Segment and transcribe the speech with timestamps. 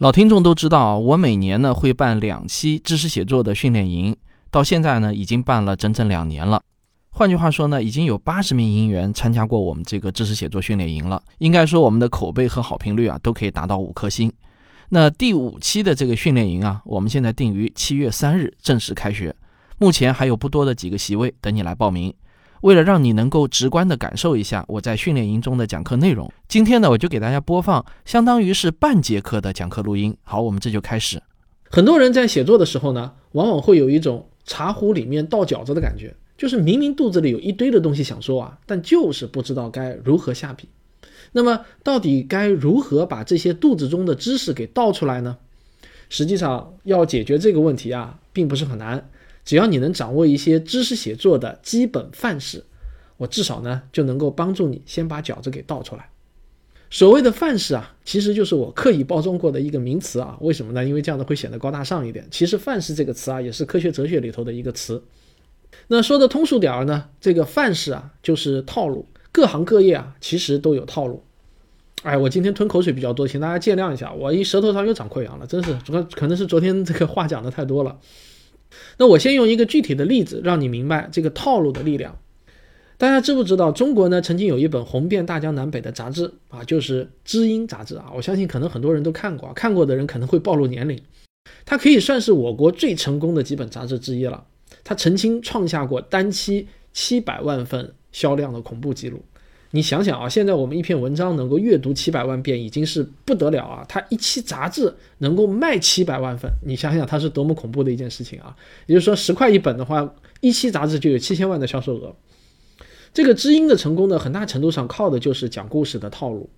[0.00, 4.16] 老听众都知道，我每年呢会办两期知识写作的训练营，
[4.50, 6.62] 到现在呢已经办了整整两年了。
[7.10, 11.22] 换句话说呢，已经有八十名营员参加过我们这个知识写作训练营了。
[11.36, 14.32] 应该说，我们的口碑和好评率啊都可以达到五颗星。
[14.88, 19.36] 那第五期的这个训练营啊，我们现在定于七月三日正式开学，
[19.76, 22.14] 目前还有不多的几个席位等你来报名。
[22.60, 30.14] 为了让你能够直观地感受一下我在训练营中的讲课内容，今天呢，我就给大家播放相当于是半节课的讲课录音。
[30.22, 31.22] 好，我们这就开始。
[31.70, 40.68] 很多人在写作的时候呢，往往会有一种茶壶里面倒饺子的感觉，就是明明肚子里有一堆的东西想说啊，但就是不知道该如何下笔。
[41.32, 45.38] 那么，到底该如何把这些肚子中的知识给倒出来呢？
[46.08, 49.08] 实际上，要解决这个问题啊，并不是很难。
[49.44, 52.64] 只要你能掌握一些知识写作的基本范式，
[53.16, 56.10] 我至少呢就能够帮助你先把饺子给倒出来。
[56.92, 60.36] 所谓的范式啊，其实就是我刻意包装过的一个名词啊。
[60.40, 60.84] 为什么呢？
[60.84, 62.26] 因为这样的会显得高大上一点。
[62.32, 65.04] 其实范式这个词啊，也是科学哲学里头的一个词。
[65.86, 69.06] 那说的通俗点儿呢，这个范式啊就是套路。
[69.30, 71.22] 各行各业啊，其实都有套路。
[72.02, 74.12] 哎，我今天吞口水比较多，请大家见谅一下。
[74.12, 77.96] 我一舌头上又长溃疡了，真是，可可能是昨天这个话讲的太多了。
[78.98, 82.18] 那我先用一个具体的例子，让你明白这个套路的力量。
[82.98, 88.12] 大家知不知道，中国呢曾经有一本红遍大江南北的杂志啊，就是《知音》杂志啊。
[88.14, 91.00] 我相信可能很多人都看过，看过的人可能会暴露年龄。
[91.64, 94.44] 它可以算是我国最成功的几本杂志之一了。
[94.84, 99.22] 它曾经创下过单期七百万份销量的恐怖记录。
[99.72, 103.86] 你想想啊，现在我们一篇文章能够阅读七百万遍，已经是不得了啊！
[103.88, 108.56] 它一期杂志能够卖七百万份，你想想它是多么恐怖的一件事情啊！
[108.86, 112.16] 也就是说，十块一本的话，一期杂志就有七千万的销售额。
[113.14, 116.50] 这个知音的成功呢，很大程度上靠的就是讲故事的套路。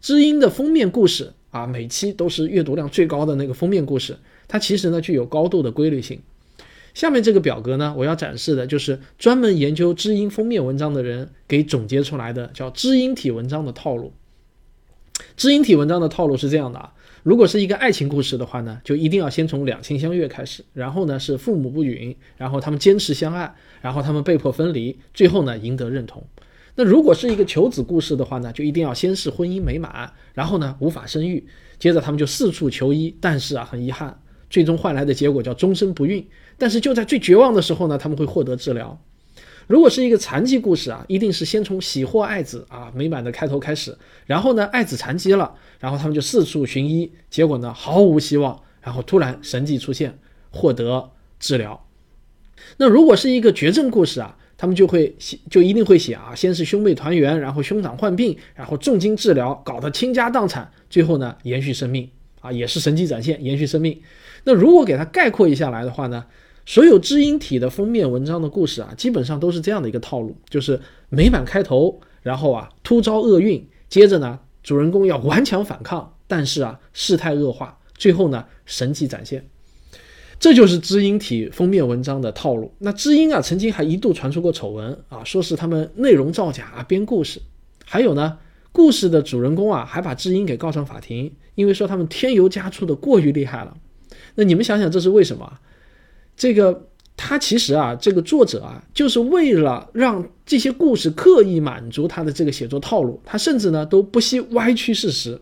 [0.00, 4.16] 知音的封面故事啊，每期都是阅读量最高的那个封面故事，
[4.48, 6.20] 它其实呢具有高度的规律性。
[6.94, 14.12] 下面这个表格呢，我要展示的就是专门研究知音封面文章的人给总结出来的，叫知音体文章的套路。
[15.36, 26.24] 知音体文章的套路是这样的啊，如果是一个爱情故事的话呢，就一定要先从两情相悦开始，然后呢是父母不允，然后他们坚持相爱，然后他们被迫分离，最后呢赢得认同。
[26.76, 31.44] 那如果是一个求子故事的话呢，就一定要先是婚姻美满，然后呢无法生育，
[31.78, 34.20] 接着他们就四处求医，但是啊很遗憾。
[34.50, 36.26] 最终换来的结果叫终身不孕，
[36.56, 38.98] 但是就在最绝望的时候呢，他们会获得治疗。
[39.66, 43.94] 如果是一个残疾故事啊，一定是先从喜获爱子啊美满的开头开始，
[44.24, 50.18] 然后呢爱子残疾了，然后他们就四处寻医，结果呢毫无希望，然后突然神迹出现，
[50.50, 51.84] 获得治疗。
[52.78, 62.08] 那如果是一个绝症故事啊，他们就会写就一定会写啊，先是兄妹团圆，然后兄长患病，然后重金治疗，搞得倾家荡产，最后呢延续生命。
[62.40, 64.00] 啊，也是神迹展现，延续生命。
[64.44, 66.24] 那如果给它概括一下来的话呢，
[66.66, 79.48] 所有知音体的封面文章的故事啊，基本上都是这样的一个套路，就是美满开头，然后啊突遭厄运，接着呢主人公要顽强反抗，但是啊事态恶化，最后呢神迹展现。
[80.40, 82.72] 这就是知音体封面文章的套路。
[82.78, 87.42] 那知音啊，曾经还一度传出过丑闻啊，说是他们内容造假啊，编故事。
[87.84, 88.38] 还有呢，
[88.78, 91.32] 故事的主人公啊，还把知音给告上法庭。
[91.56, 93.76] 因为说他们添油加醋的过于厉害了，
[94.36, 95.58] 那你们想想这是为什么？
[96.36, 105.40] 这个他其实啊，这个作者啊，就是为了让这些故事刻意满足他的这个写作套路，他甚至呢都不惜歪曲事实。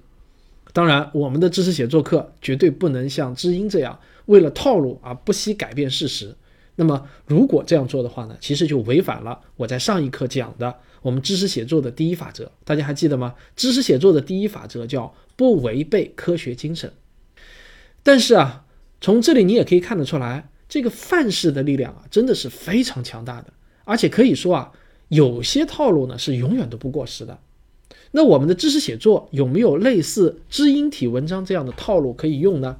[0.72, 6.34] 当然，我们的知识写作课绝对不能像知音这样为了套路而不惜改变事实。
[6.76, 12.52] 那么，如果这样做的话呢，其实就违反了我在上一课讲的我们知识写作的第一法则。
[12.64, 13.34] 大家还记得吗？
[13.54, 15.14] 知识写作的第一法则叫。
[15.38, 16.94] 不违背科学精神，
[18.02, 18.64] 但是啊，
[19.02, 23.52] 从这里你也可以看得出来，这个范式的力量啊，真的是非常强大的，
[23.84, 24.72] 而且可以说啊，
[25.08, 27.38] 有些套路呢是永远都不过时的。
[28.12, 32.78] 那我们的知识写作有没有类似知音体文章这样的套路可以用呢？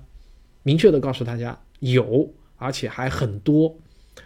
[0.62, 3.76] 明确的告诉大家，有，而且还很多。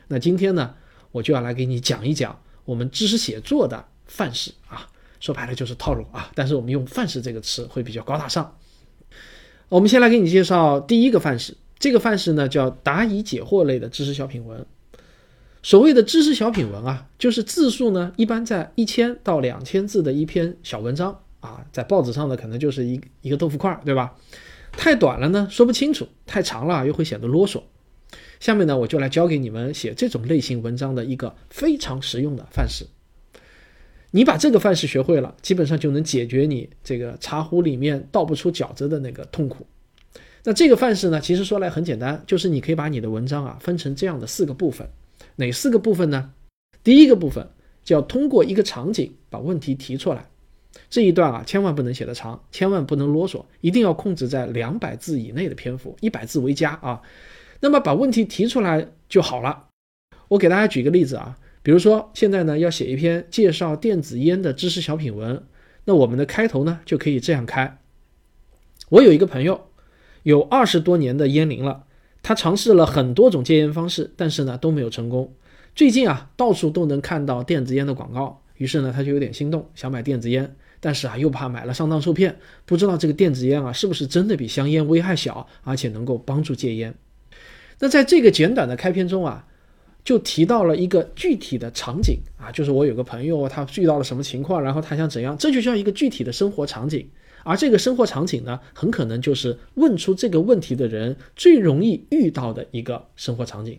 [0.07, 0.77] 那今天呢，
[1.11, 4.87] 我就要来给你讲一讲我们知识写作的范式啊。
[5.19, 8.57] 说白了就是套路啊，但是我们用范式这个词会比较高大上。
[9.69, 14.65] 我们先来给你介绍第一个范式，这个范式呢叫答疑解惑类的知识小品文。
[15.63, 24.15] 所谓的知识小品文啊，就是字数呢一般在一千到两千字的一篇小文章啊，在报纸上的可能就是一一个豆腐块，对吧？
[24.73, 27.61] 太短了呢说不清楚，太长了又会显得啰嗦。
[28.41, 32.87] 下面呢我就来教给你们写这种类型文章的一个非常实用的范式。
[34.11, 39.65] 你把这个范式学会了，基本上就能解决你这个茶壶里面倒不出饺子的那个痛苦。
[40.43, 44.89] 那这个范式呢，其实说来很简单，就是你可以把你的文章啊分成这样的四个部分，
[45.37, 46.33] 哪四个部分呢？
[46.83, 47.47] 第一个部分
[47.85, 50.29] 就要通过一个场景把问题提出来，
[50.89, 57.01] 这一段啊千万不能写得长，千万不能啰嗦，一定要控制在两百字以内的篇幅，一百字为佳啊。
[57.61, 59.69] 那么把问题提出来就好了。
[60.29, 65.45] 我给大家举个例子啊，比如说现在呢要写一篇介绍电子烟的知识小品文，
[65.85, 67.79] 那我们的开头呢就可以这样开：
[68.89, 69.67] 我有一个朋友。
[70.23, 71.85] 有二十多年的烟龄了，
[72.23, 75.33] 他尝试了很多种戒烟方式，但是呢都没有成功。
[75.75, 82.37] 最近啊，到处都能看到电子烟的广告，于是呢他就有点心动，想买电子烟，但是啊又怕买了上当受骗，
[82.67, 86.95] 不知道这个电子烟啊是不是真的比香烟危害小，而且能够帮助戒烟。
[87.81, 89.47] 那在这个简短的开篇中啊，
[90.05, 97.09] 就提到了一个具体的场景啊，就是我有个朋友他遇到了什么情况，然后他想怎样，这就叫一个具体的生活场景。
[97.43, 103.79] 而这个生活场景呢，很可能就是问出这个问题的人最容易遇到的一个生活场景。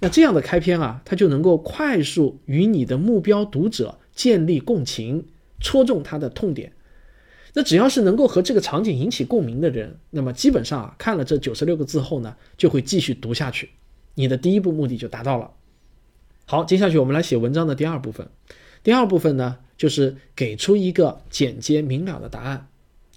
[0.00, 5.24] 那这样的开篇啊，它就能够快速与你的目标读者建立共情，
[5.60, 6.72] 戳中他的痛点。
[7.56, 13.70] 那只要是能够和这个场景引起共鸣的人，那么基本上啊，看了这九十六个字后呢，就会继续读下去。
[14.14, 15.50] 你的第一步目的就达到了。
[16.44, 18.28] 好，接下去我们来写文章的第二部分。
[18.82, 19.56] 第二部分呢？
[19.78, 22.68] 就是给出一个简洁明了的答案，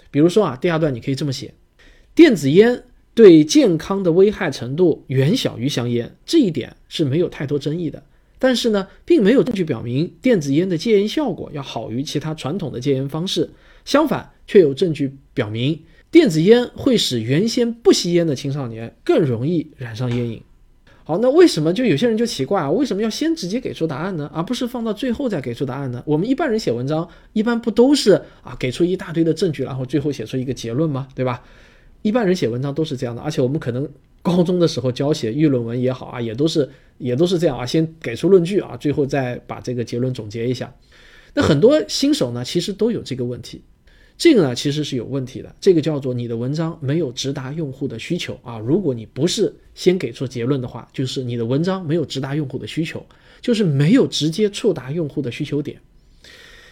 [0.10, 1.54] 比如说啊，第二段你可以这么写：
[2.16, 2.84] 电子烟
[3.14, 8.04] 对健康的危害程度远小于香烟，这一点是没有太多争议的。
[8.40, 13.50] 但是呢，并没有证据表明电子烟的戒烟效果要好于其他传统的戒烟方式，
[13.90, 15.82] 相反，却有证据表明
[16.12, 20.44] 电子烟会使原先不吸烟的青少年更容易染上烟瘾。
[21.04, 22.70] 好，那为什么就有些人就奇怪啊？
[22.70, 24.30] 为什么要先直接给出答案呢？
[24.32, 26.04] 而不是放到最后再给出答案呢？
[26.06, 28.12] 我们一般人写文章一般不都是
[28.44, 31.08] 啊给出一大堆的证据，然后最后写出一个结论吗？
[31.16, 31.42] 对吧？
[32.04, 33.90] 一般人写文章都是这样的，而且我们可能
[34.22, 36.70] 高中的时候教写议论文也好啊，也都是
[37.00, 40.72] 也都是这样啊，先给出论据啊，最后再把这个结论总结一下。
[41.36, 43.62] 那很多新手呢，其实都有这个问题。
[44.20, 48.60] 这个呢其实是有问题的，这个叫做你的文章没有直达用户的需求啊。
[48.60, 53.04] 如果你不是先给出结论的话，就是你的文章没有直达用户的需求，
[53.40, 55.80] 就是没有直接触达用户的需求点。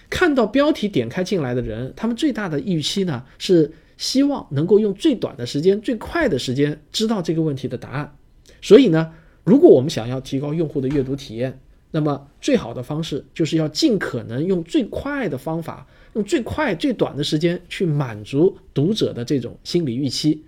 [0.10, 8.14] 看到标题点开进来的人，他们最大的预期呢是希望能够用最短的时间、最快的时间知道这个问题的答案。
[8.62, 9.14] 所以呢，
[9.46, 11.62] 如果我们想要提高用户的阅读体验，
[11.92, 15.88] 那么最好的方式就是要尽可能用最快的方法。
[16.18, 20.44] 用最快最短的时间去满足读者的这种心理预期，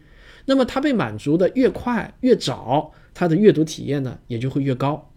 [0.46, 5.12] 那么他被满足的越快越早，他的阅读体验呢也就会越高。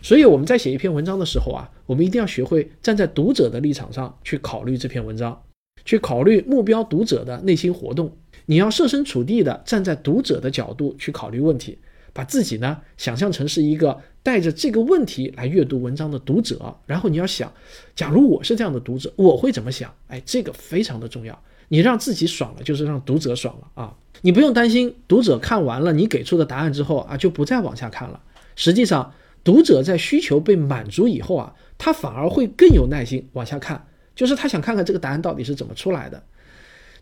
[0.00, 5.42] 所以我们在写一篇文章的时候啊，我们一定要学会站在读者的立场上去考虑这篇文章，
[5.84, 8.16] 去考虑目标读者的内心活动。
[8.46, 11.78] 你要设身处地的站在读者的角度去考虑问题，
[12.12, 14.00] 把自己呢想象成是一个。
[14.24, 17.52] 带着这个问题来阅读文章的读者，然后你要想，
[17.96, 19.92] 假如我是这样的读者，我会怎么想？
[20.06, 21.36] 哎，这个非常的重要。
[21.66, 23.96] 你让自己爽了，就是让读者爽了啊！
[24.20, 28.22] 你不用担心读者看完了你给出的答案之后啊，就不再往下看了。
[28.54, 29.12] 实际上，
[29.42, 33.84] 读者在需求被满足以后啊，他反而会更有耐心往下看，
[34.14, 36.22] 就是他想看看这个答案到底是怎么出来的。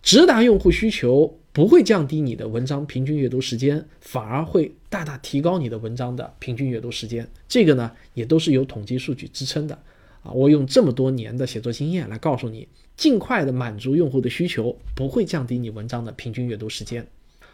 [0.02, 7.28] 直达用户需求不会降低你的文章平均阅读时间，反而会大大提高你的文章的平均阅读时间。
[7.49, 9.76] 这个呢，也都是有统计数据支撑的
[10.23, 10.30] 啊。
[10.30, 17.04] 我用这么多年的写作经验来告诉你，尽快的满足用户的需求不会降低你文章的平均阅读时间。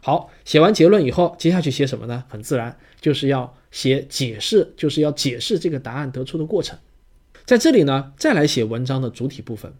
[0.02, 2.22] 好，写完结论以后，接下去写什么呢？
[2.28, 6.78] 很自然，就是要写解释，就是要解释这个答案得出的过程。
[7.46, 9.72] 在这里呢，再来写文章的主体部分。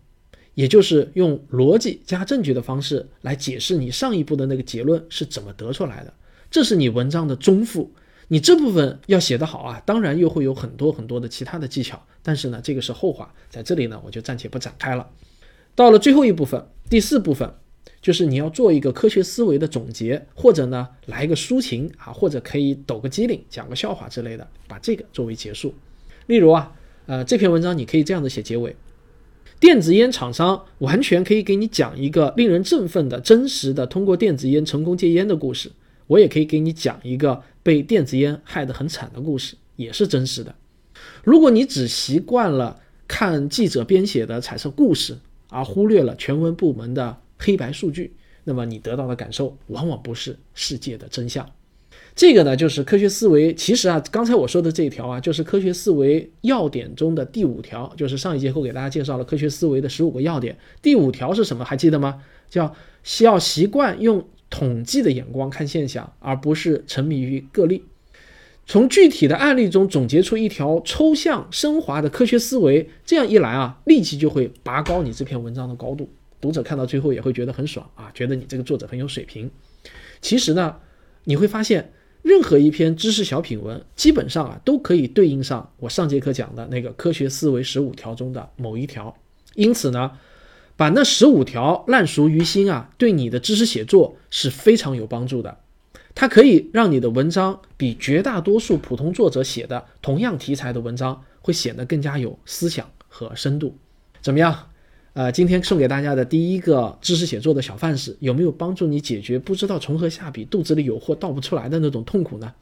[0.56, 6.12] 也就是用逻辑加证据的方式来解释你上一步的那个结论是怎么得出来的，
[6.50, 7.92] 这是你文章的中腹。
[8.28, 15.06] 你这部分要写得好啊，当然又会有很多很多的其他的技巧，但是呢，这个是后话，在这里呢我就暂且不展开了。
[15.74, 17.52] 到了最后一部分，第四部分，
[18.00, 25.74] 就是你要做一个科学思维的总结，或者呢来一个抒情啊，或者可以抖个机灵，讲个笑话之类的，把这个作为结束。
[26.26, 28.74] 例如啊，呃，这篇文章你可以这样子写结尾。
[29.58, 35.72] 电子烟厂商完全可以给你讲一个令人振奋的真实的通过电子烟成功戒烟的故事，
[36.06, 40.54] 我也可以给你讲一个被电子烟害得很惨的故事，也是真实的。
[41.24, 45.16] 如果你只习惯了看记者编写的彩色故事，
[45.48, 51.48] 而忽略了全文部门的黑白数据，那么你得到的感受往往不是世界的真相。
[52.16, 53.54] 这个呢，就是科学思维。
[53.54, 60.56] 其实啊，刚才我说的这一条啊，就是科学思维要点中的第五条，就是上一节课给大家介绍了科学思维的十五个要点。
[60.80, 61.62] 第五条是什么？
[61.62, 62.22] 还记得吗？
[62.48, 67.84] 叫需要习惯用统计的眼光看现象，而不是沉迷于个例。
[68.64, 76.08] 从具体的案例中总结出一条抽象升华的科学思维，这样一来啊，立即就会拔高你这篇文章的高度。
[76.40, 79.50] 读者看到最后也会觉得很爽啊，觉得你这个作者很有水平。
[80.22, 80.76] 其实呢，
[81.24, 81.92] 你会发现，
[82.26, 89.16] 任何一篇知识小品文，基本上啊，都可以对应上我上节课讲的那个科学思维十五条中的某一条。
[89.54, 90.10] 因此呢，
[90.74, 95.56] 把那十五条烂熟于心啊，对你的知识写作是非常有帮助的。
[96.16, 103.76] 它可以让你的文章比绝大多数普通作者写的同样题材的文章会显得更加有思想和深度。
[104.20, 104.70] 怎么样？
[105.16, 112.52] 呃，今天送给大家的第一个知识写作的小范式，有没有帮助你解决不知道从何下笔、肚子里有货倒不出来的那种痛苦呢？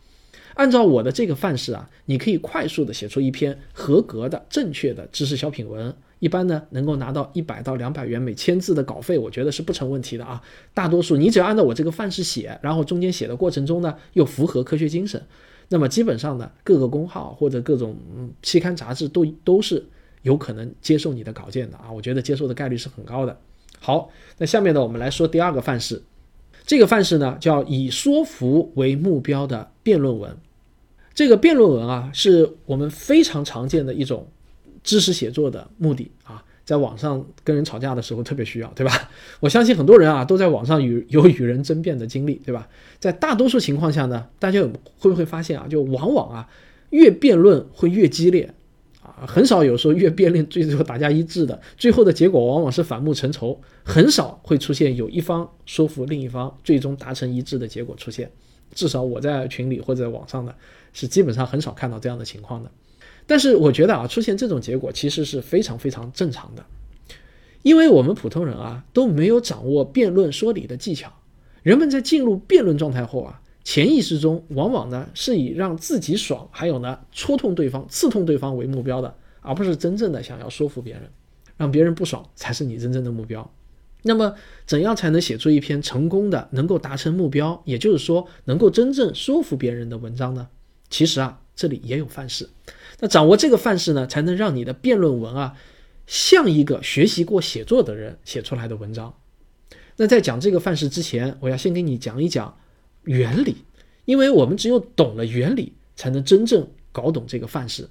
[0.55, 5.93] 按照我的这个范式啊，你可以快速的写出一篇合格的、正确的知识小品文。
[6.21, 10.41] 一般呢，能够拿到一百到两百元每千字的稿费，我觉得是不成问题的啊。
[10.73, 15.21] 大多数你只要按照我这个范式写，然后中间写的过程中呢，又符合科学精神，
[15.71, 17.97] 那么基本上呢，各个公号或者各种
[18.45, 19.85] 期刊杂志都都是
[20.25, 21.91] 有可能接受你的稿件的啊。
[21.91, 23.39] 我觉得接受的概率是很高的。
[23.79, 26.03] 好，那下面呢，我们来说第二个范式，
[26.67, 30.37] 这个范式呢叫以说服为目标的辩论文。
[31.15, 34.27] 这个辩论文啊，是我们非常常见的一种。
[34.83, 38.93] 知识写作的目的啊，在网上跟人吵架的时候特别需要，对吧？
[39.41, 42.69] 我相信很多人啊都在网上与有与人争辩的经历，对吧？
[43.01, 46.47] 在大多数情况下呢，大家有会不会发现啊，就往往啊
[46.91, 48.53] 越辩论会越激烈，
[49.27, 58.31] 很少有说越辩论最后打架一致的，最后的结果往往是反目成仇，很少会出现有一方说服另一方最终达成一致的结果出现。
[58.75, 60.55] 至少我在群里或者网上的
[60.93, 62.71] 是基本上很少看到这样的情况的。
[63.27, 66.65] 但是我觉得啊，出现这种结果其实是非常非常正常的，
[67.63, 71.13] 因为我们普通人啊都没有掌握辩论说理的技巧。
[71.63, 81.11] 人们在进入辩论状态后啊，潜意识中往往呢是以让自己爽，还有呢戳痛对方、刺痛对方为目标的，而不是真正的想要说服别人，
[81.57, 83.51] 让别人不爽才是你真正的目标。
[84.03, 84.35] 那么，
[84.67, 90.49] 怎样才能写出一篇成功的、能够达成目标，也就是说能够真正说服别人的文章呢？
[90.91, 92.51] 其实啊，这里也有范式。
[93.01, 95.57] 那掌握这个范式呢，才能让你的辩论文啊，
[96.07, 99.15] 像一个学习过写作的人写出来的文章。
[99.97, 102.55] 那在讲这个范式之前，我要先给你讲一讲
[103.05, 103.57] 原理，
[104.05, 107.89] 因为我们只有懂了原理，才能真正搞懂这个范式。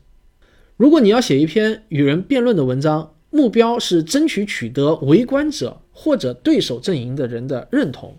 [0.78, 8.18] 如果你要写一篇与人辩论的文章，目标是争取取得围观者或者对手阵营的人的认同，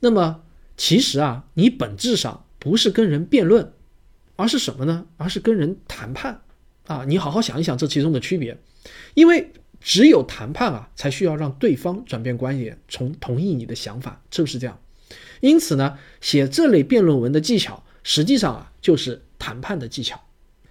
[0.00, 0.42] 那么
[0.76, 3.72] 其实啊，你本质上不是跟人辩论。
[4.34, 5.06] 而是什么呢？
[5.18, 6.40] 而是跟人谈判
[6.86, 7.04] 啊！
[7.06, 8.56] 你好好想一想这其中的区别，
[9.14, 14.76] 因为只有谈判啊，才需要让对方转变观点，从同意你的想法，是不是这样？
[15.40, 20.20] 因此呢，写这类辩论文的技巧，实际上啊，就是谈判的技巧。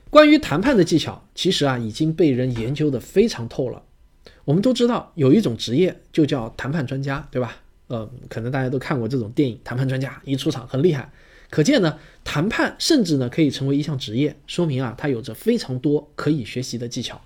[0.10, 3.84] 关于谈判的技巧，其实啊，已经被人研究的非常透了。
[4.44, 7.58] 我们都知道有一种职业就叫谈判专家，对吧？
[7.88, 11.12] 呃，可能大家都看过这种电影，谈判专家一出场很厉害。
[11.50, 17.22] 可见呢，谈判甚至呢可以成为一项职业，说明啊，它有着非常多可以学习的技巧。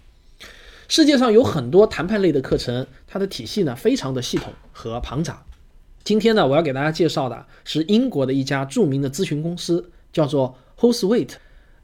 [0.88, 5.44] 世界上有很多谈判类的课程，它的体系呢非常的系统和庞杂。
[6.06, 11.32] 今天呢，我要给大家介绍的是英国的一家著名的咨询公司，叫做 Hostwait，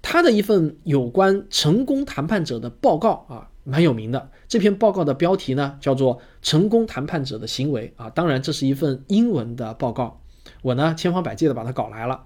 [0.04, 4.30] 它的一份有关成功谈判者的报告啊，蛮有名的。
[4.48, 10.22] 这篇报告的标题呢叫做《成功谈判者的行为》啊，当然这是一份英文的报告。
[10.62, 12.25] 我呢千方百计的把它搞来了。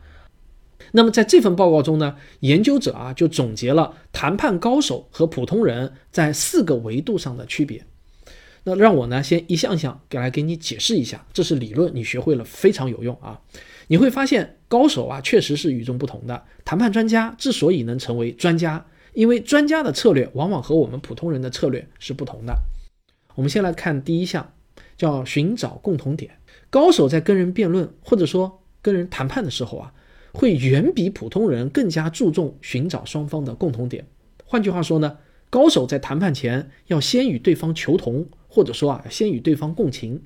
[0.91, 7.85] 那么在这份报告中呢，研究者啊就总结了谈判高手和普通人在四个维度上的区别。
[8.67, 13.39] 那让我呢先一项项给来给你解释一下，这是理论，你学会了非常有用啊。
[13.87, 16.43] 你会发现高手啊确实是与众不同的。
[16.65, 22.57] 谈判专家之所以能成为专家，因为专家的策略往往和我们普通人的策略是不同的。
[23.35, 24.53] 我们先来看第一项，
[24.97, 26.31] 叫寻找共同点。
[26.71, 29.93] 高手在跟人辩论或者说跟人谈判的时候啊，
[30.33, 34.07] 会远比普通人更加注重寻找双方的共同点。
[34.43, 35.17] 换句话说呢，
[35.49, 40.21] 高手在谈判前要先与对方求同，或者说啊，先与对方共情。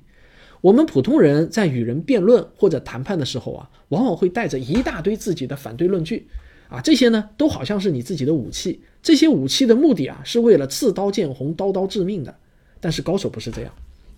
[0.60, 6.26] 我们普通人在与人辩论或者谈判的时候啊，往往会带着一大堆自己的反对论据
[6.68, 8.80] 啊，这些呢都好像是你自己的武器。
[9.02, 12.36] 这些武器的目的啊，是为了刺刀见红，刀刀致命的。
[12.80, 13.72] 但是高手不是这样，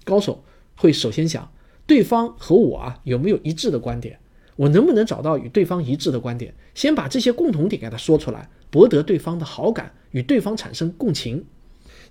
[0.04, 0.42] 高手
[0.76, 1.50] 会首先想。
[1.86, 4.18] 对方和我啊有没有一致的观点？
[4.56, 6.54] 我能不能找到与对方一致的观点？
[6.74, 11.44] 先把这些共同点给他说出来，博得对方的好感，与对方产生共情。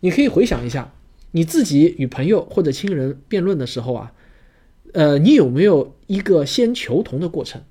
[0.02, 0.94] 你可以回想一下，
[1.32, 4.14] 你自己与朋友或者亲人辩论的时候啊，
[4.94, 7.64] 呃，你有没有一个先求同的过程？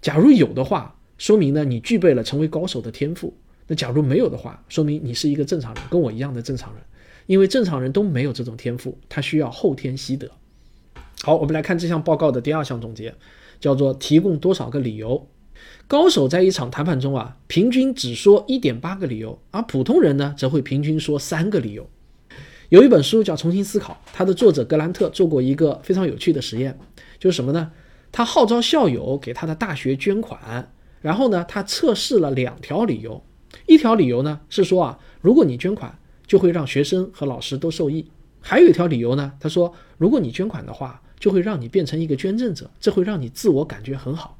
[0.00, 3.32] 假如有的话，说明呢你具备了成为高手的天赋。
[3.68, 6.82] 那假如没有的话，说明你是一个正常人，跟我一样的正常人。
[7.26, 10.28] 因为正常人都没有这种天赋，他需要后天习得。
[11.22, 13.14] 好，我们来看这项报告的第二项总结，
[13.60, 15.28] 叫做提供多少个理由。
[15.86, 21.88] 高手在一场谈判中啊，平均只说一点八个理由，而普通人呢，则会平均说三个理由。
[22.70, 26.78] 有一本书叫《重新思考》，它的作者格兰特做过一个非常有趣的实验，
[27.18, 27.70] 就是什么呢？
[28.10, 33.22] 他号召校友给他的大学捐款，然后呢，他测试了两条理由。
[33.66, 38.06] 一条理由呢是说啊，如果你捐款，就会让学生和老师都受益。
[38.40, 44.38] 还有一条理由呢，他说，如果你捐款的话，就会让你变成一个捐赠者，这会让你自我感觉很好。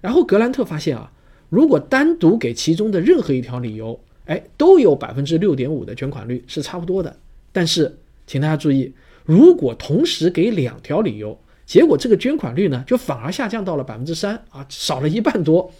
[0.00, 1.12] 然后格兰特发现啊，
[1.48, 7.16] 如果单独给其中的任何一条理由，哎，都有百分之六点五的捐款率是差不多的。
[7.52, 8.92] 但是，请大家注意，
[9.24, 15.72] 如果同时给两条理由，结果这个捐款率呢，就反而下降到了百分之三啊，少了一半多。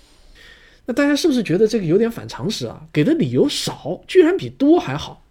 [0.86, 2.86] 那大家是不是觉得这个有点反常识啊？
[2.92, 5.24] 给的理由少，居然比多还好。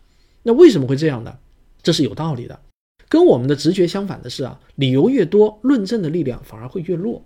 [0.44, 1.38] 那为什么会这样呢？
[1.84, 2.60] 这是有道理的。
[3.10, 7.26] 跟我们的直觉相反的是啊，理由越多，论证的力量反而会越弱。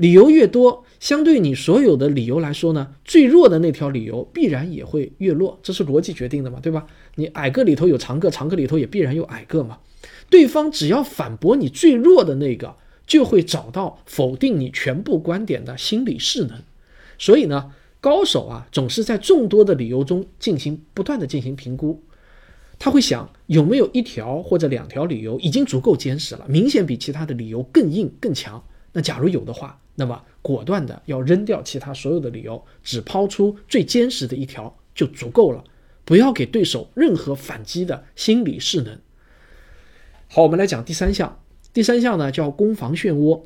[0.00, 6.86] 理由越多，相对你所有的理由来说呢，最弱的那条理由必然也会越弱，这是逻辑决定的嘛，对吧？
[7.16, 9.80] 你矮个里头有长个，长个里头也必然有矮个嘛。
[10.30, 12.76] 对方只要反驳你最弱的那个，
[13.06, 16.62] 就会找到否定你全部观点的心理势能。
[17.18, 22.02] 所以呢，高手啊，总是在众多的理由中进行不断的进行评估。
[22.78, 28.64] 他会想有没有一条或者两条理由已经足够坚实了，明显比其他的理由更硬更强。
[28.92, 35.62] 那假如有的话，那么果断的要扔掉其他所有的理由，只抛出最坚实的一条就足够了，
[36.06, 38.98] 不要给对手任何反击的心理势能。
[40.28, 41.38] 好，我们来讲第三项。
[41.74, 43.42] 第三项呢叫攻防漩涡。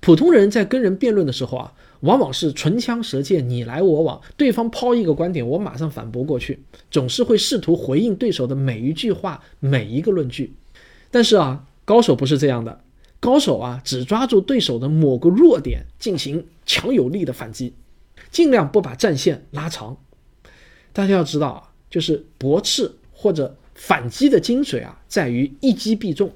[0.00, 6.60] 普通人在跟人辩论的时候啊，往往是唇枪舌剑，你来我往，对方抛一个观点，我马上反驳过去，
[6.92, 10.54] 总是会试图回应对手的每一句话、每一个论据。
[11.10, 12.80] 但是啊，高手不是这样的，
[13.20, 17.74] 高手啊，只抓住对手的某个弱点进行强有力的反击，
[18.30, 19.96] 尽量不把战线拉长。
[20.92, 26.30] 大家要知道啊，就是驳斥或者反击的精髓啊，在于一击必中。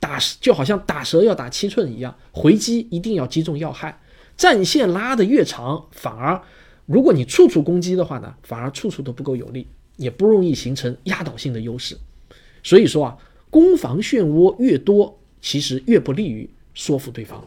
[0.00, 3.98] 打就好像打蛇要打七寸一样，回击一定要击中要害。
[4.36, 6.42] 战线拉得越长，反而
[6.84, 9.66] 如果你处处攻击的话呢，反而处处都不够有力，
[9.96, 11.96] 也不容易形成压倒性的优势。
[12.62, 13.16] 所以说啊，
[13.48, 17.46] 攻防漩涡越多，其实越不利于说服对方。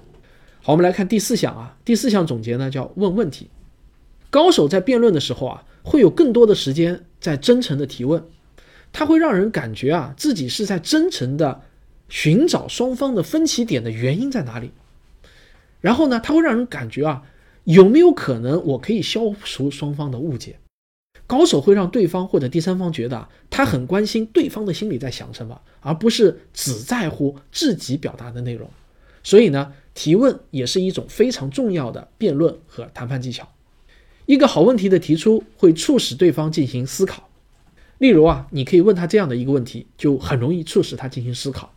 [0.62, 3.50] 好，我们来看第四项啊，第四项总结呢叫问问题。
[4.30, 8.24] 高手在辩论的时候啊，会有更多的时间在真诚的提问，
[8.94, 11.64] 他会让人感觉啊自己是在真诚的。
[12.10, 14.72] 寻找双方的分歧点的原因在哪里？
[15.82, 17.24] 然后呢，他会让人感觉啊，
[17.66, 20.58] 有没有可能我可以消除双方的误解？
[21.28, 28.70] 高手会让对方或者第三方觉得他很关心对方的心里在想什么，而不是只在乎自己表达的内容。
[29.24, 33.50] 所以呢，提问也是一种非常重要的辩论和谈判技巧。
[34.26, 37.30] 一个好问题的提出会促使对方进行思考。
[37.98, 41.74] 例如啊，你可以问他这样的一个问题，就很容易促使他进行思考。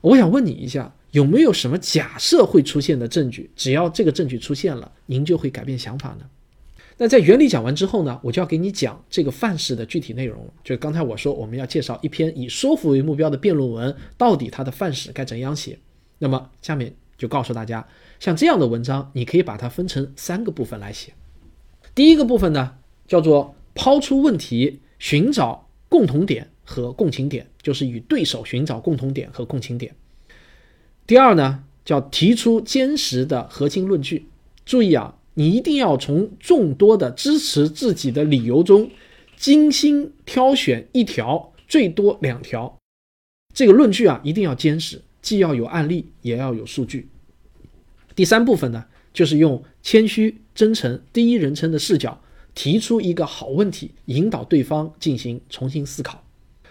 [0.00, 3.50] 我想问你一下，有没有什么假设会出现的证据？
[3.56, 6.26] 只要这个证据出现了，您就会改变想法呢？
[7.02, 10.46] 那在原理讲完之后呢，我就要给你讲这个范式的具体内容。
[10.62, 15.78] 就刚才我说，我们要介绍一篇以说服为目标的辩论文，到底它的范式该怎样写？
[16.18, 21.14] 那么下面就告诉大家，像这样的文章，你可以把它分成三个部分来写。
[21.94, 22.76] 第一个部分呢，
[23.08, 26.50] 叫做抛出问题，寻找共同点。
[26.62, 29.92] 和共情点就是与对手寻找共同点和共情点。
[31.04, 34.28] 第二呢，叫提出坚实的核心论据。
[34.64, 38.90] 注意啊，你一定要从众多的支持自己的理由中
[39.36, 42.76] 精心挑选一条，最多两条。
[43.54, 47.08] 这个论据啊，一定要坚实，既要有案例，也要有数据。
[48.14, 52.20] 第三部分呢，就是用谦虚、真诚、第一人称的视角
[52.54, 56.22] 提出一个好问题，引导对方进行重新思考。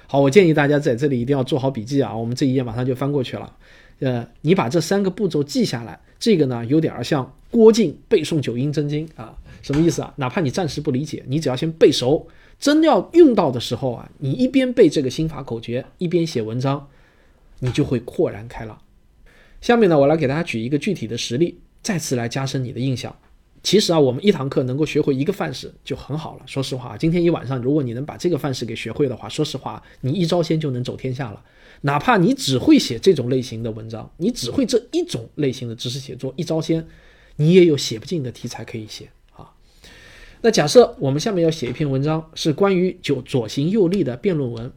[0.07, 2.15] 好，我建议大家在这里一定要做好笔记啊！
[2.15, 3.55] 我们这一页马上就翻过去了。
[3.99, 10.13] 呃，你把这三个步骤记下来，这个呢有点儿像郭靖背诵九阴真经啊，什么意思啊？
[10.17, 12.27] 哪怕你暂时不理解，你只要先背熟，
[12.59, 16.87] 真要用到的时候啊，你一边背这个心法口诀，一边写文章，
[17.59, 18.77] 你就会豁然开朗。
[19.59, 23.13] 下面呢，我来给大家举一个具体的实例，再次来加深你的印象。
[23.61, 26.43] 其实啊，我们一堂课能够学会一个范式就很好了。
[26.45, 31.43] 说实话，今天一晚上，如果你能把这个范式给学会的话，说实话，你一招鲜就能走天下了。
[31.81, 36.85] 哪怕你只会写这种类型的文章，你只会这一种类型的知识写作，一招鲜，
[37.37, 39.51] 你也有写不尽的题材可以写啊。
[40.41, 44.71] 那假设我们下面要写一篇文章，是关于就左行右立的辩论文。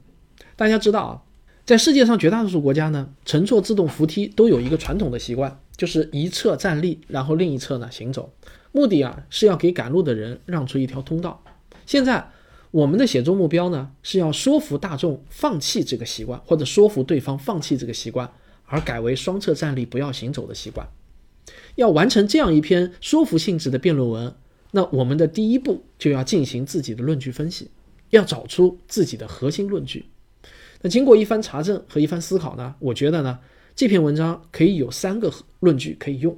[0.54, 1.22] 大家知道啊，
[1.66, 8.32] 在世界上绝大多数国家呢，乘坐自动扶梯都有一个传统的习惯，就是一侧站立，然后另一侧呢行走，
[8.70, 11.42] 目的啊是要给赶路的人让出一条通道。
[11.84, 12.30] 现在。
[12.72, 18.32] 我们的写作目标呢，是要说服大众放弃这个习惯，或者说服对方放弃这个习惯，
[18.64, 20.88] 而改为双侧站立、不要行走的习惯。
[21.74, 24.34] 要完成这样一篇说服性质的辩论文，
[24.70, 27.70] 那我们的第一步就要进行自己的论据分析，
[28.08, 30.06] 要找出自己的核心论据。
[30.80, 33.38] 那经过一番查证和一番思考呢，我觉得呢，
[33.76, 35.30] 这篇文章可以有三个
[35.60, 36.34] 论据可以用，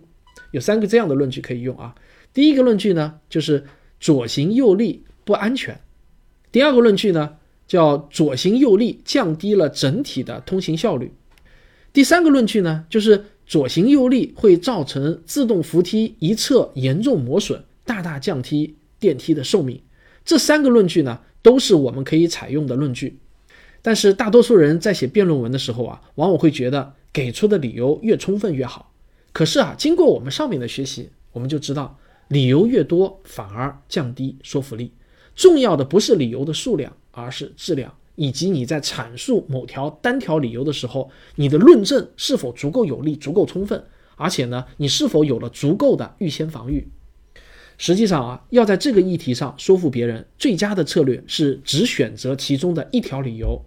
[0.50, 1.94] 有三个这样的论据可以用啊。
[2.32, 3.64] 第一个论据呢，就是
[4.00, 5.80] 左行右立不安全。
[6.54, 7.34] 第二个论据呢，
[7.66, 11.12] 叫左行右立降低了整体的通行效率。
[11.92, 19.80] 第三个论据呢，就是左行右立会造成自动扶梯一侧严重磨损，大大降低电梯的寿命。
[20.24, 23.18] 这三个论据呢，都是我们可以采用的论据。
[23.82, 28.92] 但是大多数人在写辩论文的时候啊，往往会觉得给出的理由越充分越好。
[29.32, 34.92] 可是啊，经过我们上面的学习，我们就知道，理由越多反而降低说服力。
[35.34, 43.84] 重要的不是理由的数量，而是质量，以及你在阐述某条单条理由的时候，你的论证是否足够有力、足够充分，
[44.16, 46.86] 而且呢，你是否有了足够的预先防御。
[47.76, 53.60] 实际上啊，要在这个议题上说服别人，最佳的策略是只选择其中的一条理由，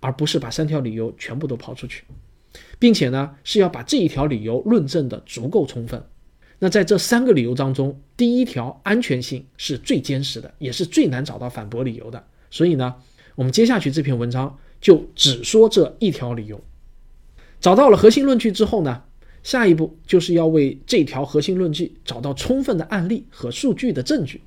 [0.00, 2.02] 而不是把三条理由全部都抛出去，
[2.80, 6.04] 并且呢，是要把这一条理由论证的足够充分。
[6.58, 12.26] 那在这三个理由当中，第一条安全性是最坚实的，也是最难找到反驳理由的。
[12.50, 12.94] 所以呢，
[13.34, 16.64] 我们接下去这篇文章就只说这一条理由。
[17.60, 19.02] 找到了核心论据之后呢，
[19.42, 24.40] 下一步就是要为这条核心论据找到充分的案例和数据的证据。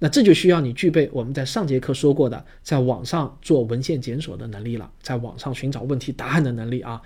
[0.00, 7.00] 那这就需要你具备我们在上节课说过的，在网上做文献检索的能力了，在网上寻找问题答案的能力啊。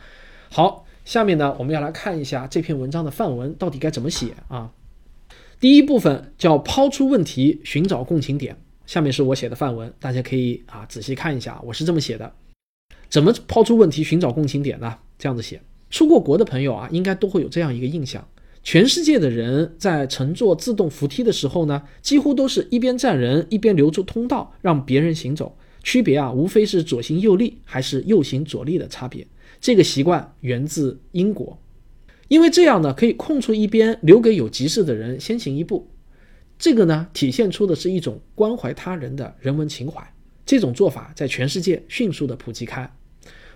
[0.50, 0.84] 好。
[1.04, 4.70] 下面呢，我们要来看一下这篇文章的范文到底该怎么写啊？
[5.58, 8.56] 第一部分叫抛出问题，寻找共情点。
[8.86, 12.32] 下面是我写的范文，大家可以啊仔细看一下，我是这么写的。
[13.08, 14.98] 怎么抛出问题，寻找共情点呢？
[15.18, 15.60] 这样子写。
[15.90, 18.26] 出过国的朋友啊，应该都会有这样一个印象：
[18.62, 25.56] 全世界的人在乘坐自动扶梯的时候呢，几乎都是一边站人，一边留出通道让别人行走。
[25.82, 29.26] 区别啊，无非是左行右立还是右行左立的差别。
[29.62, 31.56] 这个习惯源自英国，
[32.26, 35.88] 因为这样呢，可以空出一边，留给有急事的人先行一步。
[36.58, 40.02] 这个呢，体现出的是一种关怀他人的人文情怀。
[40.44, 42.92] 这种做法在全世界迅速的普及开。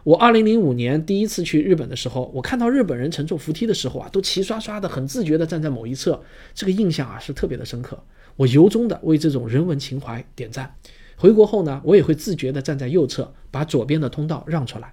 [0.04, 6.22] 我二零零五年第一次去日本的时候，我看到日本人乘坐扶梯的时候啊，都齐刷刷的、很自觉的站在某一侧，
[6.54, 8.00] 这个印象啊是特别的深刻。
[8.36, 10.76] 我由衷的为这种人文情怀点赞。
[11.16, 14.92] 回国后呢，我也会自觉的站在右侧，把左边的通道让出来。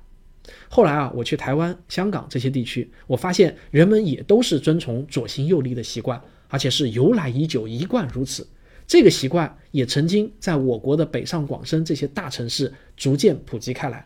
[0.70, 8.48] 后来啊，我去台湾、香港这些地区，我发现人们也都是遵从左行右立的习惯，而且是由来已久，一贯如此。
[8.86, 14.06] 这个习惯也曾经在我国的北上广深这些大城市逐渐普及开来。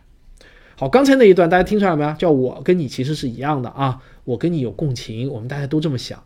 [0.76, 2.12] 好，刚才那一段大家听出来没有？
[2.14, 6.22] 叫我跟你其实是一样的啊，我跟你有共情，我们大家都这么想。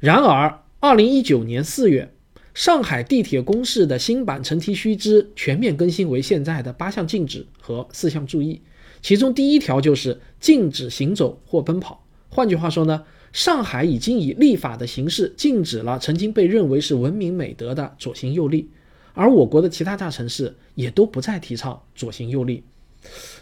[0.00, 2.14] 然而，二零一九年四月，
[2.54, 8.62] 上海地铁公示的新版乘梯须知全面更新为现在的八项禁止和四项注意。
[9.04, 12.06] 其中第一条就是禁止行走或奔跑。
[12.30, 18.70] 换句话说呢，上海已经以立法的形式禁止了曾经被认为是文明美德的左行右立，
[19.12, 22.64] 而我国的其他大城市也都不再提倡左行右立。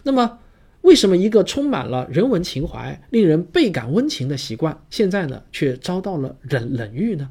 [0.03, 0.39] 那么，
[0.81, 7.29] 为什么一个充满了人文情怀、令人倍感温情的习惯，现在呢却遭到了冷冷遇呢？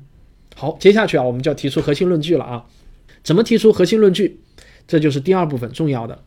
[0.56, 2.64] 好，接下去啊，我们就要提出核心论据了啊。
[3.22, 4.40] 怎么提出核心论据？
[4.88, 6.24] 这就是第二部分重要的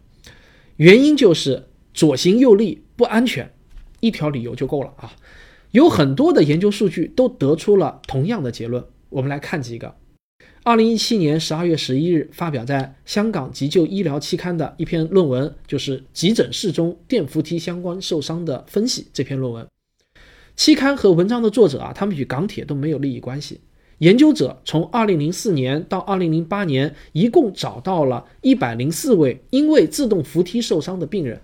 [0.76, 1.64] 原因，就是。
[1.96, 3.50] 左行右立不安全，
[4.02, 5.16] 一条理由就够了啊！
[5.72, 8.84] 有很多的研究数据都得出了同样的结论。
[9.08, 9.96] 我们来看几个。
[10.64, 19.66] 二零一七年十二月十一日发表在《香港急救医疗期刊》的一篇论文，就是《急诊室中电扶梯相关受伤的分析》这篇论文。
[20.58, 23.62] 期刊和文章的作者啊，他们与港铁都没有利益关系。
[24.00, 31.40] 研究者从二零零四年到二零零八年，一共找到了一百零四位因为自动扶梯受伤的病人。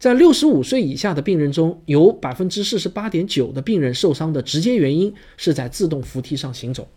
[0.00, 6.88] 在六十五岁以下的病人中，有百分之四十八点九的病人受伤的直接原因是在自动扶梯上行走。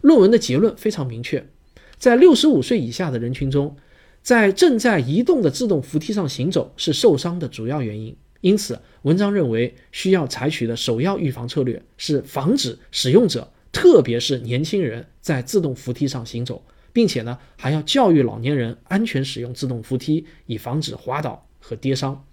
[0.00, 1.46] 论文的结论非常明确，
[1.98, 3.76] 在六十五岁以下的人群中，
[4.22, 8.16] 在正在移动的自动扶梯上行走是受伤的主要原因。
[8.40, 16.60] 因此，文章认为需要采取的首要预防策略是防止使用者，特别是年轻人在自动扶梯上行走，
[16.92, 22.24] 并且呢，还要教育老年人安全使用自动扶梯，以防止滑倒和跌伤。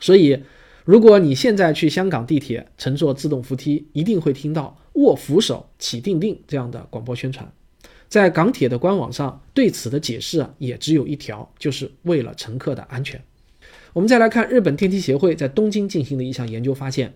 [0.00, 0.42] 所以，
[0.84, 7.52] 如果你现在去香港地铁乘坐自动扶梯，一定会听到“握扶手，起定定”这样的广播宣传。
[8.08, 13.22] 在港铁的官网上，对此的解释啊，也只有一条，就是为了乘客的安全。
[13.92, 17.14] 我们再来看日本电梯协会在东京进行的一项研究发现，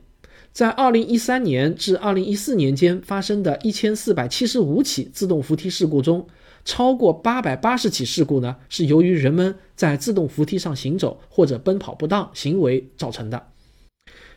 [0.52, 6.28] 在2013年至2014年间发生的1475起自动扶梯事故中，
[6.64, 13.48] 超过880起事故呢是由于人们在自动扶梯上行走或者奔跑不当行为造成的。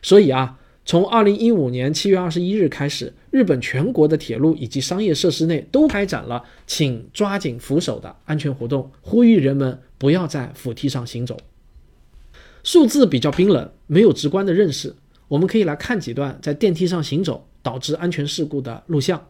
[0.02, 11.36] 所以啊，从2015年7月21日开始，日本全国的铁路以及商业设施内都开展了“请抓紧扶手”的安全活动，呼吁人们不要在扶梯上行走。
[12.62, 14.94] 数字比较冰冷，没有直观的认识。
[15.28, 19.26] 我们可以来看几段在电梯上行走导致安全事故的录像。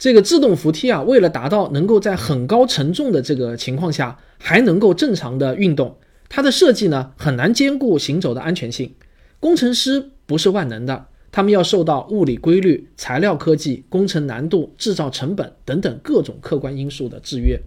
[0.00, 5.98] 这个自动扶梯啊，为了达到能够在很高承重的这个情况下还能够正常的运动，
[6.30, 8.94] 它的设计呢很难兼顾行走的安全性。
[9.40, 17.60] 工程师不是万能的，他们要受到物理规律、材料科技、工程难度、制造成本等等各种客观因素的制约。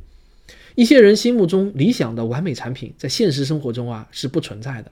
[0.74, 4.92] 一些人心目中理想的完美产品，在现实生活中啊是不存在的。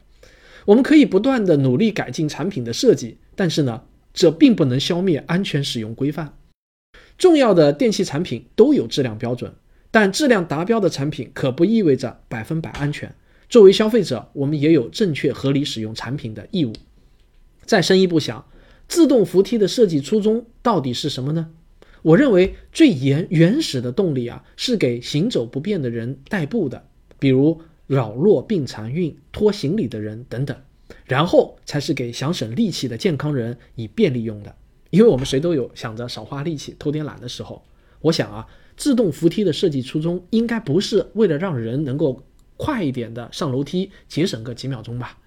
[0.66, 3.82] 我们可以不断的努力改进产品的设计，但是呢，
[4.14, 6.36] 这并不能消灭安全使用规范。
[7.18, 9.54] 重要的电器产品都有质量标准，
[9.92, 13.14] 但质量达标的产品可不意味着百分百安全。
[13.50, 16.74] 作为消费者，我们也有正确合理使用产品的义务。
[17.66, 18.46] 再深一步想，
[18.88, 21.50] 自动扶梯的设计初衷到底是什么呢？
[22.02, 26.88] 我认为最原原始的动力啊，是给行走不便的人代步的，
[27.20, 30.58] 比如老弱病残孕、拖行李的人等等，
[31.06, 34.56] 然后才是给想省力气的健康人以便利用的。
[34.92, 37.64] 因为我们谁都有想着少花力气、偷点懒的时候。
[38.02, 42.24] 我想啊，自动扶梯的设计初衷应该不是为了让人能够
[42.58, 45.18] 快一点的上楼梯，节省个几秒钟吧。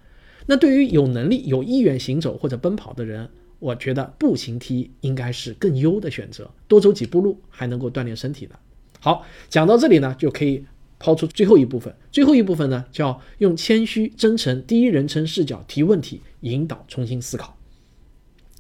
[0.47, 8.59] 那对于有能力、有意愿行走或者奔跑的人，我觉得步行梯应该是更优的选择，多走几步路还能够锻炼身体的。
[9.01, 10.67] 好，讲到这里呢，就可以
[10.99, 11.95] 抛出最后一部分。
[12.11, 17.57] 最后一部分呢，叫用谦虚、真诚、第一人称视角提问题，引导重新思考。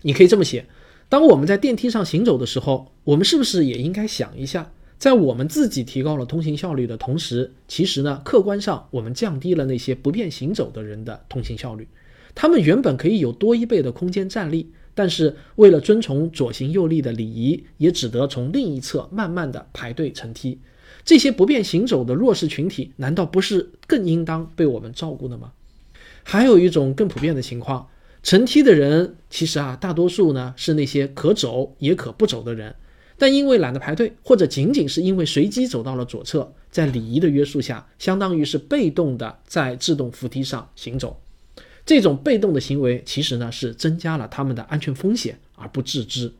[0.02, 0.66] 你可以这么写：
[1.08, 11.86] 当我们在电梯上行走的时候，我们是不是也应该想一下，在我们自己提高了通行效率的同时，其实呢，客观上我们降低了那些不便行走的人的通行效率。
[12.34, 14.70] 他们原本可以有多一倍的空间站立。
[14.96, 20.60] 但是为了遵从左行右立的礼仪，也只得从另一侧慢慢的排队乘梯。
[21.04, 25.50] 这些不便行走的弱势群体，难道不是更应当被我们照顾的吗？
[26.22, 27.88] 还有一种更普遍的情况，
[28.24, 32.74] 乘梯的人其实啊，大多数呢是那些可走也可不走的人，
[33.18, 41.20] 但因为懒得排队，或者仅仅是因为随机走到了左侧，在礼仪的约束下，相当于是被动的在自动扶梯上行走。
[41.84, 46.32] 这种被动的行为，其实呢是增加了他们的安全风险而不自知。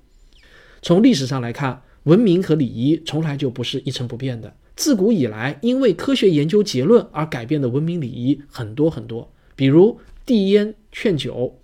[0.80, 4.56] 从历史上来看，文明和礼仪从来就不是一成不变的。
[4.74, 9.30] 自古以来，因为科学研究结论而改变的文明礼仪很多很多。
[9.54, 11.60] 比如递烟劝酒，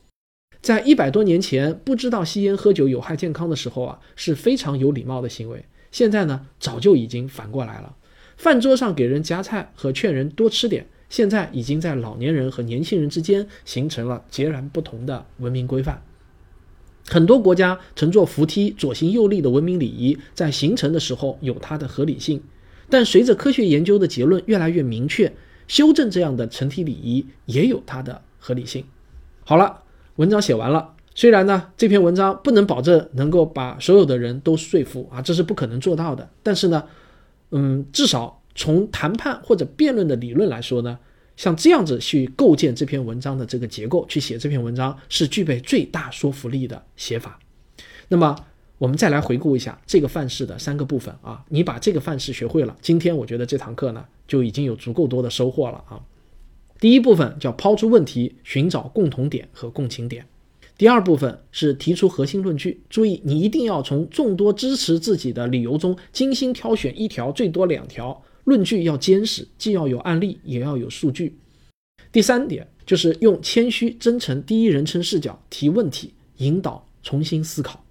[0.61, 5.65] 在一百多年前，不知道吸烟喝酒有害健康的时候啊，是非常有礼貌的行为。
[5.91, 7.97] 现在呢，早就已经反过来了。
[8.37, 10.87] 饭桌上给人夹菜和劝人多吃点。
[11.09, 16.01] 现在已经在老年人和年轻人之间形成了截然不同的文明规范。
[17.09, 22.41] 很多国家乘坐扶梯左行右立的文明礼仪在形成的时候有它的合理性，
[22.89, 25.33] 但随着科学研究的结论越来越明确，
[25.67, 28.85] 修正这样的成体礼仪也有它的合理性。
[29.45, 29.83] 好了，
[30.17, 30.95] 文章写完了。
[31.15, 36.29] 虽然呢，这篇文章不能保证能够把所有的人都说服啊，这是不可能做到的。
[36.43, 36.85] 但是呢，
[37.51, 38.39] 嗯，至少。
[38.53, 40.99] 从谈判或者辩论的理论来说呢，
[41.37, 47.39] 像这样子去构建这篇文章的这个结构，去写这篇文章是具备最大说服力的写法。
[48.09, 48.37] 那么
[48.77, 55.99] 我们再来回顾一下这个范式的三个部分啊，你把这个范式学会了，今天我觉得这堂课呢就已经有足够多的收获了啊。
[56.81, 60.25] 第一部分叫抛出问题，寻找共同点和共情点。
[60.79, 68.23] 第二部分是提出核心论据，注意你一定要从众多支持自己的理由中精心挑选一条，最多两条。
[68.45, 71.37] 论据要坚实，既要有案例，也要有数据。
[72.11, 77.85] 第三点就是用谦虚、真诚、第一人称视角提问题，引导重新思考。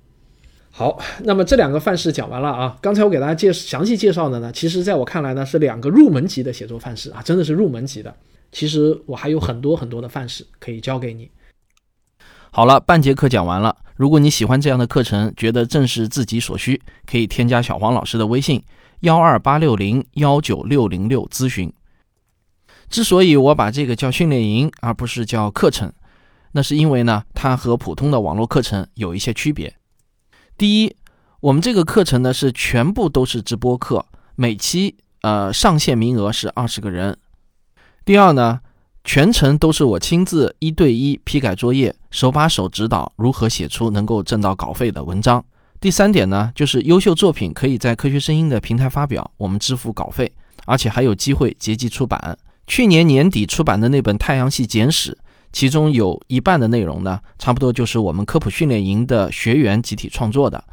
[0.71, 2.75] 好，那么这两个范式讲完了啊。
[2.81, 8.13] 刚才我给大家介详细介绍的呢，其实在我看来呢是两个入门级的写作范式啊，真的是入门级的。
[8.51, 11.29] 其实我还有很多很多的范式可以教给你。
[12.51, 13.77] 好了，半节课讲完了。
[13.95, 18.63] 如果你喜欢这样的课程，觉得正是自己所需，可以添加小黄老师的微信
[19.01, 21.71] 幺二八六零幺九六零六咨询。
[22.89, 25.93] 之所以我把这个叫训练营，而不是叫课程，
[26.53, 29.75] 那是因为呢，它和普通的网络课程有一些区别。
[30.57, 30.95] 第一，
[31.41, 34.03] 我们这个课程呢是全部都是直播课，
[34.35, 37.15] 每期呃上限名额是二十个人。
[38.09, 38.59] 第二呢，
[39.03, 45.45] 全程都是我亲自一对一批改作业，手把手指导如何写出能够挣到稿费的文章。
[45.79, 50.33] 第三点呢，就是优秀作品可以在科学声音的平台发表，我们支付稿费，
[50.65, 52.35] 而且还有机会结集出版。
[52.65, 55.11] 去年年底出版的那本《太阳系简史》。
[55.53, 60.63] 其中有一半的内容呢，差不多就是我们科普训练营的学员集体创作的。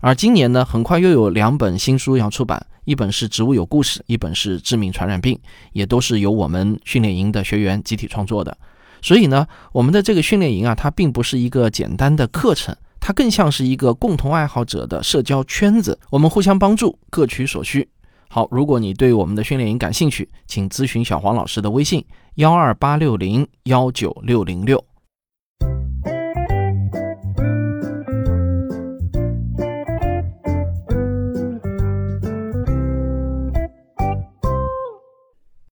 [0.00, 5.34] 而今年呢，很快又有两本新书要出版，一本是《植物有故事》，一本是《致命传染病》，
[5.72, 8.56] 也都是由我们训练营的学员集体创作的。
[9.02, 17.86] 所以呢，我们的这个训练营啊，它并不是一个简单的课程，它更像是一个共同爱好者的社交圈子，我们互相帮助，各取所需。
[18.28, 22.02] 好，如果你对我们的训练营感兴趣，请咨询小黄老师的微信：
[22.36, 24.82] 幺二八六零幺九六零六。